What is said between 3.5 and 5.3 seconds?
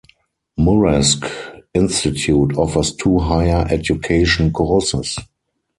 education courses.